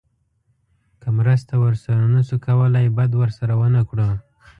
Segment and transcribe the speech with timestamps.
[1.01, 4.09] که مرسته ورسره نه شو کولی بد ورسره ونه کړو.